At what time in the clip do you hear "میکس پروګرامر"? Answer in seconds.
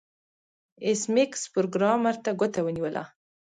1.13-2.15